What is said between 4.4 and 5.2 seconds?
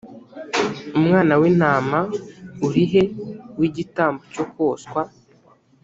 koswa